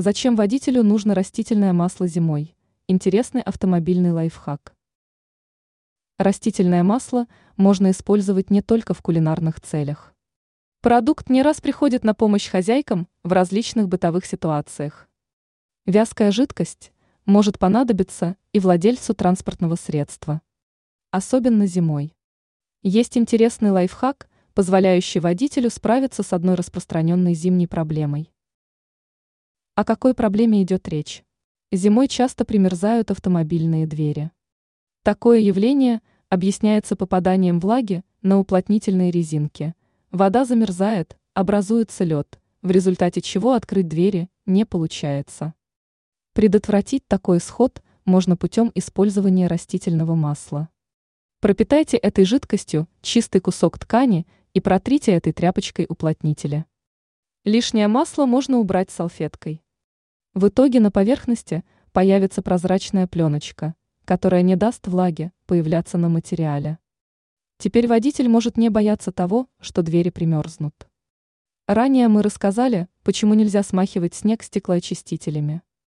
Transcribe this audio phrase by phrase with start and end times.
[0.00, 2.54] Зачем водителю нужно растительное масло зимой?
[2.86, 4.76] Интересный автомобильный лайфхак.
[6.18, 10.14] Растительное масло можно использовать не только в кулинарных целях.
[10.82, 15.08] Продукт не раз приходит на помощь хозяйкам в различных бытовых ситуациях.
[15.84, 16.92] Вязкая жидкость
[17.26, 20.42] может понадобиться и владельцу транспортного средства.
[21.10, 22.14] Особенно зимой.
[22.82, 28.30] Есть интересный лайфхак, позволяющий водителю справиться с одной распространенной зимней проблемой.
[29.78, 31.22] О какой проблеме идет речь?
[31.70, 34.32] Зимой часто примерзают автомобильные двери.
[35.04, 39.76] Такое явление объясняется попаданием влаги на уплотнительные резинки.
[40.10, 45.54] Вода замерзает, образуется лед, в результате чего открыть двери не получается.
[46.32, 50.70] Предотвратить такой исход можно путем использования растительного масла.
[51.38, 56.66] Пропитайте этой жидкостью чистый кусок ткани и протрите этой тряпочкой уплотнителя.
[57.44, 59.62] Лишнее масло можно убрать салфеткой.
[60.34, 66.78] В итоге на поверхности появится прозрачная пленочка, которая не даст влаге появляться на материале.
[67.58, 70.88] Теперь водитель может не бояться того, что двери примерзнут.
[71.66, 75.62] Ранее мы рассказали, почему нельзя смахивать снег стеклоочистителями.